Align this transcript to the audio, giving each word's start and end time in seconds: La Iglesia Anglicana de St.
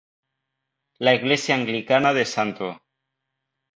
La 0.97 1.13
Iglesia 1.13 1.53
Anglicana 1.53 2.11
de 2.11 2.21
St. 2.23 2.73